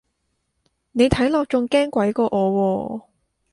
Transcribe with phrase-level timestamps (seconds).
[0.93, 2.31] 你睇落仲驚鬼過我
[3.01, 3.05] 喎